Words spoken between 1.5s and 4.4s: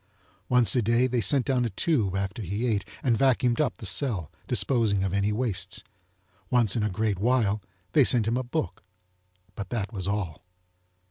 a tube after he ate and vacuumed up the cell,